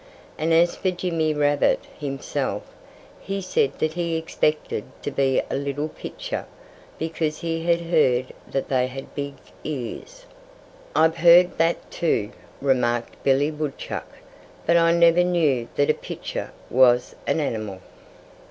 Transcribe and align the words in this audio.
And 0.35 0.51
as 0.51 0.75
for 0.75 0.89
Jimmy 0.89 1.31
Rabbit 1.31 1.81
himself, 1.99 2.63
he 3.19 3.39
said 3.39 3.77
that 3.77 3.93
he 3.93 4.15
expected 4.17 4.85
to 5.03 5.11
be 5.11 5.43
a 5.47 5.55
little 5.55 5.89
pitcher, 5.89 6.47
because 6.97 7.41
he 7.41 7.61
had 7.67 7.81
heard 7.81 8.33
that 8.49 8.67
they 8.67 8.87
had 8.87 9.13
big 9.13 9.35
ears. 9.63 10.25
"I've 10.95 11.17
heard 11.17 11.55
that, 11.59 11.91
too," 11.91 12.31
remarked 12.63 13.21
Billy 13.23 13.51
Woodchuck. 13.51 14.11
"But 14.65 14.75
I 14.75 14.91
never 14.91 15.23
knew 15.23 15.67
that 15.75 15.91
a 15.91 15.93
pitcher 15.93 16.51
was 16.71 17.13
an 17.27 17.39
animal." 17.39 17.77